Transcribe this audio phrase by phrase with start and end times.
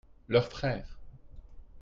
[0.29, 0.89] leurs frères.